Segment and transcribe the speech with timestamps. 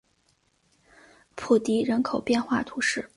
[1.35, 3.07] 普迪人口变化图示